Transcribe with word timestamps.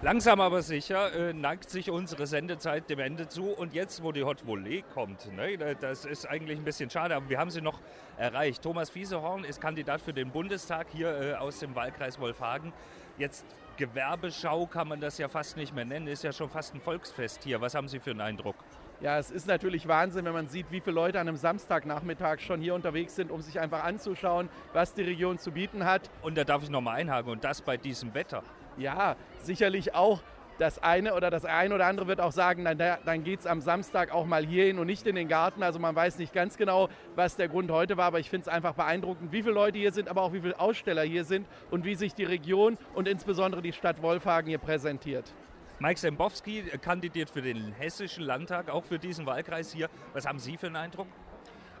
Langsam 0.00 0.40
aber 0.40 0.62
sicher 0.62 1.12
äh, 1.12 1.32
neigt 1.32 1.70
sich 1.70 1.90
unsere 1.90 2.28
Sendezeit 2.28 2.88
dem 2.88 3.00
Ende 3.00 3.26
zu. 3.26 3.46
Und 3.46 3.74
jetzt, 3.74 4.00
wo 4.04 4.12
die 4.12 4.22
Hot 4.22 4.46
Volley 4.46 4.84
kommt, 4.94 5.32
ne, 5.34 5.58
das 5.74 6.04
ist 6.04 6.24
eigentlich 6.24 6.56
ein 6.56 6.62
bisschen 6.62 6.88
schade, 6.88 7.16
aber 7.16 7.28
wir 7.28 7.40
haben 7.40 7.50
sie 7.50 7.60
noch 7.60 7.80
erreicht. 8.16 8.62
Thomas 8.62 8.90
Fiesehorn 8.90 9.42
ist 9.42 9.60
Kandidat 9.60 10.00
für 10.00 10.12
den 10.12 10.30
Bundestag 10.30 10.86
hier 10.92 11.20
äh, 11.20 11.34
aus 11.34 11.58
dem 11.58 11.74
Wahlkreis 11.74 12.20
Wolfhagen. 12.20 12.72
Jetzt 13.18 13.44
Gewerbeschau 13.76 14.66
kann 14.66 14.86
man 14.86 15.00
das 15.00 15.18
ja 15.18 15.26
fast 15.28 15.56
nicht 15.56 15.74
mehr 15.74 15.84
nennen, 15.84 16.06
ist 16.06 16.22
ja 16.22 16.32
schon 16.32 16.48
fast 16.48 16.76
ein 16.76 16.80
Volksfest 16.80 17.42
hier. 17.42 17.60
Was 17.60 17.74
haben 17.74 17.88
Sie 17.88 17.98
für 17.98 18.12
einen 18.12 18.20
Eindruck? 18.20 18.54
Ja, 19.00 19.18
es 19.18 19.32
ist 19.32 19.48
natürlich 19.48 19.88
Wahnsinn, 19.88 20.24
wenn 20.24 20.32
man 20.32 20.46
sieht, 20.46 20.70
wie 20.70 20.80
viele 20.80 20.94
Leute 20.94 21.18
an 21.18 21.26
einem 21.26 21.36
Samstagnachmittag 21.36 22.38
schon 22.38 22.60
hier 22.60 22.76
unterwegs 22.76 23.16
sind, 23.16 23.32
um 23.32 23.42
sich 23.42 23.58
einfach 23.58 23.82
anzuschauen, 23.82 24.48
was 24.72 24.94
die 24.94 25.02
Region 25.02 25.40
zu 25.40 25.50
bieten 25.50 25.84
hat. 25.84 26.08
Und 26.22 26.36
da 26.38 26.44
darf 26.44 26.62
ich 26.62 26.70
nochmal 26.70 27.00
einhaken, 27.00 27.32
und 27.32 27.42
das 27.42 27.62
bei 27.62 27.76
diesem 27.76 28.14
Wetter. 28.14 28.44
Ja, 28.78 29.16
sicherlich 29.40 29.94
auch 29.94 30.20
das 30.58 30.82
eine 30.82 31.14
oder 31.14 31.30
das 31.30 31.44
eine 31.44 31.74
oder 31.74 31.86
andere 31.86 32.08
wird 32.08 32.20
auch 32.20 32.32
sagen, 32.32 32.64
dann, 32.64 32.78
dann 32.78 33.24
geht 33.24 33.40
es 33.40 33.46
am 33.46 33.60
Samstag 33.60 34.12
auch 34.12 34.26
mal 34.26 34.44
hierhin 34.44 34.78
und 34.78 34.86
nicht 34.86 35.06
in 35.06 35.14
den 35.14 35.28
Garten. 35.28 35.62
Also 35.62 35.78
man 35.78 35.94
weiß 35.94 36.18
nicht 36.18 36.32
ganz 36.32 36.56
genau, 36.56 36.88
was 37.14 37.36
der 37.36 37.48
Grund 37.48 37.70
heute 37.70 37.96
war, 37.96 38.06
aber 38.06 38.18
ich 38.18 38.28
finde 38.28 38.42
es 38.42 38.48
einfach 38.48 38.74
beeindruckend, 38.74 39.32
wie 39.32 39.42
viele 39.42 39.54
Leute 39.54 39.78
hier 39.78 39.92
sind, 39.92 40.08
aber 40.08 40.22
auch 40.22 40.32
wie 40.32 40.40
viele 40.40 40.58
Aussteller 40.58 41.02
hier 41.02 41.24
sind 41.24 41.46
und 41.70 41.84
wie 41.84 41.94
sich 41.94 42.14
die 42.14 42.24
Region 42.24 42.76
und 42.94 43.08
insbesondere 43.08 43.62
die 43.62 43.72
Stadt 43.72 44.02
Wolfhagen 44.02 44.48
hier 44.48 44.58
präsentiert. 44.58 45.32
Mike 45.80 46.00
Sembowski 46.00 46.64
kandidiert 46.82 47.30
für 47.30 47.42
den 47.42 47.72
Hessischen 47.72 48.24
Landtag, 48.24 48.68
auch 48.68 48.84
für 48.84 48.98
diesen 48.98 49.26
Wahlkreis 49.26 49.72
hier. 49.72 49.88
Was 50.12 50.26
haben 50.26 50.40
Sie 50.40 50.56
für 50.56 50.66
einen 50.66 50.76
Eindruck? 50.76 51.06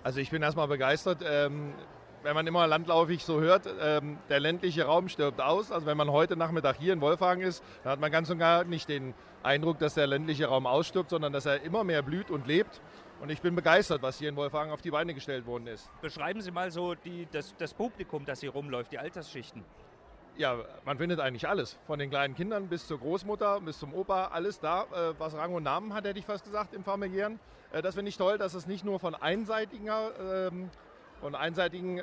Also 0.04 0.20
ich 0.20 0.30
bin 0.30 0.40
erstmal 0.40 0.68
begeistert. 0.68 1.24
Ähm, 1.28 1.74
wenn 2.28 2.34
man 2.34 2.46
immer 2.46 2.66
landläufig 2.66 3.24
so 3.24 3.40
hört, 3.40 3.66
ähm, 3.80 4.18
der 4.28 4.38
ländliche 4.38 4.84
Raum 4.84 5.08
stirbt 5.08 5.40
aus. 5.40 5.72
Also 5.72 5.86
wenn 5.86 5.96
man 5.96 6.10
heute 6.10 6.36
Nachmittag 6.36 6.76
hier 6.76 6.92
in 6.92 7.00
Wolfhagen 7.00 7.42
ist, 7.42 7.64
dann 7.82 7.92
hat 7.92 8.00
man 8.00 8.12
ganz 8.12 8.28
und 8.28 8.38
gar 8.38 8.64
nicht 8.64 8.86
den 8.86 9.14
Eindruck, 9.42 9.78
dass 9.78 9.94
der 9.94 10.06
ländliche 10.06 10.44
Raum 10.44 10.66
ausstirbt, 10.66 11.08
sondern 11.08 11.32
dass 11.32 11.46
er 11.46 11.62
immer 11.62 11.84
mehr 11.84 12.02
blüht 12.02 12.30
und 12.30 12.46
lebt. 12.46 12.82
Und 13.22 13.30
ich 13.30 13.40
bin 13.40 13.54
begeistert, 13.54 14.02
was 14.02 14.18
hier 14.18 14.28
in 14.28 14.36
Wolfhagen 14.36 14.72
auf 14.72 14.82
die 14.82 14.90
Beine 14.90 15.14
gestellt 15.14 15.46
worden 15.46 15.68
ist. 15.68 15.88
Beschreiben 16.02 16.42
Sie 16.42 16.50
mal 16.50 16.70
so 16.70 16.94
die, 16.94 17.26
das, 17.32 17.54
das 17.56 17.72
Publikum, 17.72 18.26
das 18.26 18.40
hier 18.40 18.50
rumläuft, 18.50 18.92
die 18.92 18.98
Altersschichten. 18.98 19.64
Ja, 20.36 20.58
man 20.84 20.98
findet 20.98 21.20
eigentlich 21.20 21.48
alles. 21.48 21.78
Von 21.86 21.98
den 21.98 22.10
kleinen 22.10 22.34
Kindern 22.34 22.68
bis 22.68 22.86
zur 22.86 22.98
Großmutter, 22.98 23.62
bis 23.62 23.78
zum 23.78 23.94
Opa, 23.94 24.26
alles 24.26 24.60
da, 24.60 24.82
äh, 24.82 25.14
was 25.18 25.34
Rang 25.34 25.54
und 25.54 25.62
Namen 25.62 25.94
hat, 25.94 26.04
hätte 26.04 26.18
ich 26.18 26.26
fast 26.26 26.44
gesagt, 26.44 26.74
im 26.74 26.84
familiären. 26.84 27.40
Äh, 27.72 27.80
das 27.80 27.94
finde 27.94 28.10
ich 28.10 28.18
toll, 28.18 28.36
dass 28.36 28.52
es 28.52 28.66
nicht 28.66 28.84
nur 28.84 29.00
von 29.00 29.14
einseitiger 29.14 30.48
ähm, 30.48 30.70
von 31.20 31.34
einseitigen 31.34 31.98
äh, 31.98 32.02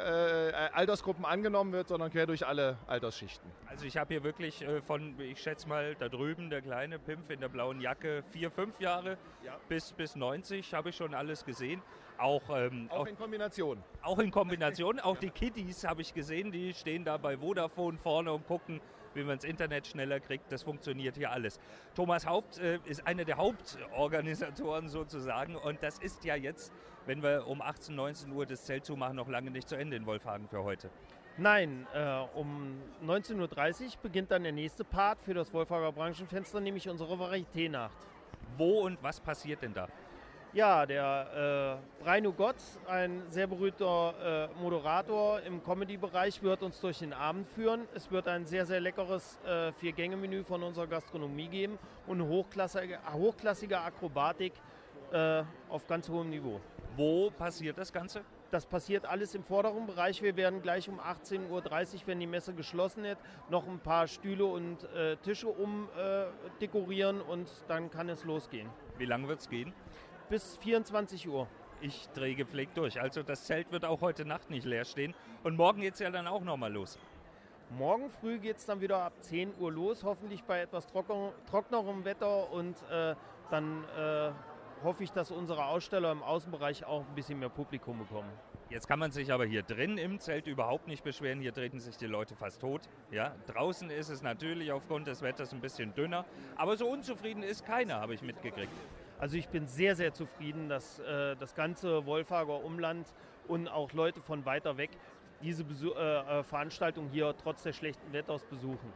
Altersgruppen 0.73 1.25
angenommen 1.25 1.71
wird, 1.71 1.87
sondern 1.87 2.11
quer 2.11 2.25
durch 2.25 2.45
alle 2.45 2.77
Altersschichten. 2.87 3.49
Also 3.67 3.85
ich 3.85 3.97
habe 3.97 4.13
hier 4.13 4.23
wirklich 4.23 4.61
äh, 4.61 4.81
von, 4.81 5.19
ich 5.19 5.41
schätze 5.41 5.67
mal, 5.67 5.95
da 5.95 6.09
drüben 6.09 6.49
der 6.49 6.61
kleine 6.61 6.99
Pimpf 6.99 7.29
in 7.29 7.39
der 7.39 7.49
blauen 7.49 7.81
Jacke, 7.81 8.23
vier, 8.29 8.51
fünf 8.51 8.79
Jahre 8.79 9.17
ja. 9.43 9.57
bis, 9.69 9.93
bis 9.93 10.15
90 10.15 10.73
habe 10.73 10.89
ich 10.89 10.95
schon 10.95 11.13
alles 11.13 11.45
gesehen. 11.45 11.81
Auch, 12.17 12.43
ähm, 12.49 12.87
auch, 12.89 12.99
auch, 12.99 13.07
in 13.07 13.17
Kombination. 13.17 13.83
Auch 14.01 14.19
in 14.19 14.31
Kombination. 14.31 14.99
auch 14.99 15.17
die 15.17 15.29
Kiddies 15.29 15.83
habe 15.83 16.01
ich 16.01 16.13
gesehen, 16.13 16.51
die 16.51 16.73
stehen 16.73 17.03
da 17.03 17.17
bei 17.17 17.37
Vodafone 17.37 17.97
vorne 17.97 18.31
und 18.31 18.47
gucken, 18.47 18.79
wie 19.15 19.23
man 19.23 19.37
das 19.37 19.45
Internet 19.45 19.87
schneller 19.87 20.19
kriegt. 20.19 20.51
Das 20.51 20.63
funktioniert 20.63 21.15
hier 21.15 21.31
alles. 21.31 21.59
Thomas 21.95 22.25
Haupt 22.25 22.59
äh, 22.59 22.79
ist 22.85 23.05
einer 23.07 23.25
der 23.25 23.37
Hauptorganisatoren 23.37 24.89
sozusagen 24.89 25.55
und 25.55 25.81
das 25.81 25.99
ist 25.99 26.23
ja 26.25 26.35
jetzt, 26.35 26.71
wenn 27.05 27.23
wir 27.23 27.47
um 27.47 27.61
18, 27.61 27.95
19 27.95 28.31
Uhr 28.31 28.45
das 28.45 28.65
Zelt 28.65 28.85
zumachen, 28.85 29.15
noch 29.15 29.29
lange 29.29 29.51
nicht 29.51 29.69
zu 29.69 29.75
Ende 29.75 29.95
in 29.95 30.05
Wolfhagen 30.05 30.47
für 30.47 30.63
heute. 30.63 30.89
Nein, 31.37 31.85
äh, 31.93 32.23
um 32.33 32.81
19.30 33.05 33.83
Uhr 33.83 33.91
beginnt 34.03 34.31
dann 34.31 34.43
der 34.43 34.53
nächste 34.53 34.85
Part 34.85 35.21
für 35.21 35.33
das 35.33 35.53
Wolfhager 35.53 35.91
Branchenfenster, 35.91 36.61
nämlich 36.61 36.87
unsere 36.87 37.15
Varieté-Nacht. 37.15 37.97
Wo 38.57 38.81
und 38.85 39.01
was 39.03 39.19
passiert 39.19 39.61
denn 39.61 39.73
da? 39.73 39.87
Ja, 40.55 40.85
der 40.85 41.81
äh, 41.99 42.01
Breino 42.01 42.31
Gott, 42.31 42.55
ein 42.87 43.23
sehr 43.27 43.45
berühmter 43.45 44.49
äh, 44.57 44.61
Moderator 44.61 45.41
im 45.41 45.61
Comedy-Bereich, 45.61 46.41
wird 46.41 46.63
uns 46.63 46.79
durch 46.79 46.99
den 46.99 47.11
Abend 47.11 47.45
führen. 47.49 47.81
Es 47.93 48.09
wird 48.09 48.29
ein 48.29 48.45
sehr, 48.45 48.65
sehr 48.65 48.79
leckeres 48.79 49.37
äh, 49.45 49.73
Vier-Gänge-Menü 49.73 50.45
von 50.45 50.63
unserer 50.63 50.87
Gastronomie 50.87 51.49
geben 51.49 51.77
und 52.07 52.21
hochklassige, 52.25 52.99
hochklassige 53.11 53.81
Akrobatik 53.81 54.53
äh, 55.11 55.43
auf 55.67 55.85
ganz 55.87 56.07
hohem 56.07 56.29
Niveau. 56.29 56.61
Wo 56.95 57.31
passiert 57.31 57.77
das 57.77 57.91
Ganze? 57.91 58.21
Das 58.49 58.65
passiert 58.65 59.05
alles 59.05 59.35
im 59.35 59.43
vorderen 59.43 59.85
Bereich. 59.85 60.21
Wir 60.21 60.37
werden 60.37 60.61
gleich 60.61 60.87
um 60.87 61.01
18.30 61.01 61.49
Uhr, 61.49 62.01
wenn 62.05 62.21
die 62.21 62.27
Messe 62.27 62.53
geschlossen 62.53 63.03
ist, 63.03 63.19
noch 63.49 63.67
ein 63.67 63.79
paar 63.79 64.07
Stühle 64.07 64.45
und 64.45 64.85
äh, 64.95 65.17
Tische 65.17 65.49
umdekorieren 65.49 67.19
und 67.19 67.49
dann 67.67 67.91
kann 67.91 68.07
es 68.07 68.23
losgehen. 68.23 68.69
Wie 68.97 69.05
lange 69.05 69.27
wird 69.27 69.41
es 69.41 69.49
gehen? 69.49 69.73
Bis 70.29 70.57
24 70.57 71.27
Uhr. 71.27 71.47
Ich 71.81 72.07
drehe 72.09 72.35
gepflegt 72.35 72.77
durch. 72.77 72.99
Also 73.01 73.23
das 73.23 73.45
Zelt 73.45 73.71
wird 73.71 73.85
auch 73.85 74.01
heute 74.01 74.25
Nacht 74.25 74.49
nicht 74.49 74.65
leer 74.65 74.85
stehen. 74.85 75.13
Und 75.43 75.57
morgen 75.57 75.81
geht 75.81 75.95
es 75.95 75.99
ja 75.99 76.09
dann 76.09 76.27
auch 76.27 76.43
nochmal 76.43 76.71
los. 76.71 76.97
Morgen 77.77 78.09
früh 78.09 78.39
geht 78.39 78.57
es 78.57 78.65
dann 78.65 78.79
wieder 78.79 78.99
ab 78.99 79.13
10 79.21 79.53
Uhr 79.59 79.71
los, 79.71 80.03
hoffentlich 80.03 80.43
bei 80.43 80.61
etwas 80.61 80.87
trocken, 80.87 81.31
trockenerem 81.49 82.05
Wetter. 82.05 82.51
Und 82.51 82.75
äh, 82.91 83.15
dann 83.49 83.83
äh, 83.97 84.31
hoffe 84.83 85.03
ich, 85.03 85.11
dass 85.11 85.31
unsere 85.31 85.65
Aussteller 85.65 86.11
im 86.11 86.23
Außenbereich 86.23 86.85
auch 86.85 87.01
ein 87.01 87.15
bisschen 87.15 87.39
mehr 87.39 87.49
Publikum 87.49 87.99
bekommen. 87.99 88.31
Jetzt 88.69 88.87
kann 88.87 88.97
man 88.97 89.11
sich 89.11 89.31
aber 89.31 89.45
hier 89.45 89.61
drin 89.61 89.97
im 89.97 90.19
Zelt 90.19 90.47
überhaupt 90.47 90.87
nicht 90.87 91.03
beschweren. 91.03 91.39
Hier 91.39 91.53
treten 91.53 91.79
sich 91.79 91.97
die 91.97 92.07
Leute 92.07 92.35
fast 92.35 92.61
tot. 92.61 92.81
Ja, 93.11 93.35
draußen 93.47 93.91
ist 93.91 94.09
es 94.09 94.23
natürlich 94.23 94.71
aufgrund 94.71 95.07
des 95.07 95.21
Wetters 95.21 95.53
ein 95.53 95.61
bisschen 95.61 95.93
dünner. 95.93 96.25
Aber 96.55 96.75
so 96.75 96.87
unzufrieden 96.87 97.43
ist 97.43 97.65
keiner, 97.65 98.01
habe 98.01 98.15
ich 98.15 98.23
mitgekriegt. 98.23 98.73
Also 99.19 99.37
ich 99.37 99.47
bin 99.47 99.67
sehr, 99.67 99.95
sehr 99.95 100.13
zufrieden, 100.13 100.67
dass 100.67 100.99
äh, 100.99 101.35
das 101.37 101.55
ganze 101.55 102.05
Wolfhager 102.05 102.63
Umland 102.63 103.07
und 103.47 103.67
auch 103.67 103.93
Leute 103.93 104.21
von 104.21 104.45
weiter 104.45 104.77
weg 104.77 104.91
diese 105.41 105.63
Besu 105.63 105.93
äh, 105.93 106.39
äh, 106.39 106.43
Veranstaltung 106.43 107.09
hier 107.09 107.33
trotz 107.41 107.63
des 107.63 107.75
schlechten 107.75 108.11
Wetters 108.13 108.43
besuchen. 108.45 108.91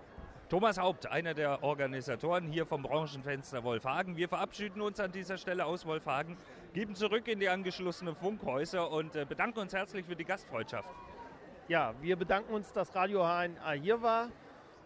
Thomas 0.50 0.80
Haupt, 0.80 1.06
einer 1.06 1.36
der 1.36 1.64
Organisatoren 1.64 2.48
hier 2.48 2.66
vom 2.66 2.82
Branchenfenster 2.82 3.64
Wolfhagen. 3.64 4.18
Wir 4.18 4.28
verabschieden 4.28 4.82
uns 4.82 5.00
an 5.00 5.12
dieser 5.12 5.38
Stelle 5.38 5.66
aus 5.66 5.86
Wolfhagen, 5.86 6.38
geben 6.74 6.96
zurück 6.96 7.28
in 7.28 7.40
die 7.40 7.50
angeschlossenen 7.50 8.16
Funkhäuser 8.16 8.90
und 8.90 9.16
äh, 9.16 9.26
bedanken 9.26 9.60
uns 9.60 9.74
herzlich 9.74 10.06
für 10.06 10.16
die 10.16 10.26
Gastfreundschaft. 10.26 10.90
Ja, 11.68 11.94
wir 12.02 12.16
bedanken 12.16 12.52
uns, 12.52 12.74
dass 12.74 12.96
Radio 12.96 13.24
HNA 13.24 13.72
hier 13.74 14.02
war 14.02 14.30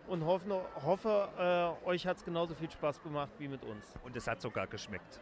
und 0.08 0.26
hoffen, 0.26 0.52
hoffe, 0.84 1.76
äh, 1.86 1.88
euch 1.88 2.06
hat 2.06 2.18
es 2.18 2.26
genauso 2.26 2.54
viel 2.56 2.70
Spaß 2.70 3.02
gemacht 3.02 3.32
wie 3.40 3.48
mit 3.48 3.64
uns. 3.64 3.94
Und 4.04 4.16
es 4.16 4.28
hat 4.28 4.42
sogar 4.42 4.68
geschmeckt. 4.68 5.20